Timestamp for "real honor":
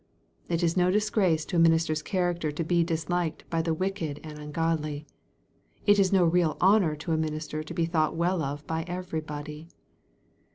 6.25-6.95